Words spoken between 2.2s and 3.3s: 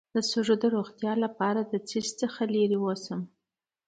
شي لرې اوسم؟